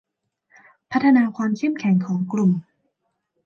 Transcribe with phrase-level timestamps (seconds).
[0.91, 2.51] พัฒนาความเข้มแข็งของกลุ่ม